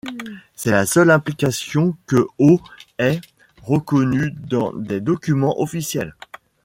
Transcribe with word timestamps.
C’est 0.55 0.71
la 0.71 0.87
seule 0.87 1.11
implication 1.11 1.95
que 2.07 2.25
Haut 2.39 2.59
ait 2.97 3.21
reconnue 3.61 4.31
dans 4.31 4.73
des 4.73 4.99
documents 4.99 5.59
officiels. 5.61 6.15